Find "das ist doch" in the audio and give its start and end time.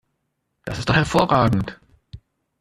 0.65-0.95